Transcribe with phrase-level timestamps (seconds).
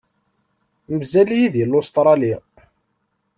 [0.95, 2.33] Mazal-iyi di Lustṛali.